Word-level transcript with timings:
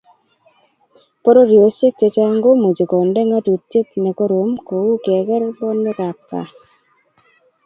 Pororiosiek 1.23 1.93
chechang 1.99 2.37
komuchi 2.43 2.83
konde 2.91 3.21
ngatutiet 3.29 3.87
ne 4.01 4.11
korom 4.17 4.51
kou 4.67 4.89
keker 5.05 5.43
bonwekab 5.57 6.17
kr 6.29 6.47